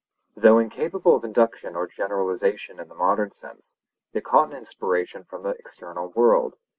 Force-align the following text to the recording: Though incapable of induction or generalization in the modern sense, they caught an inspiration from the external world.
Though 0.35 0.57
incapable 0.57 1.15
of 1.15 1.23
induction 1.23 1.75
or 1.75 1.85
generalization 1.85 2.79
in 2.79 2.87
the 2.87 2.95
modern 2.95 3.29
sense, 3.29 3.77
they 4.13 4.21
caught 4.21 4.49
an 4.49 4.57
inspiration 4.57 5.23
from 5.25 5.43
the 5.43 5.49
external 5.51 6.07
world. 6.09 6.55